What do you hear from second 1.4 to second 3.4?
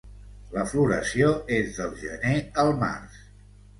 és del gener al març.